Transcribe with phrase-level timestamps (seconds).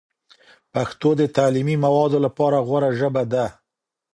[0.73, 3.45] پښتو د تعلیمي موادو لپاره غوره ژبه ده.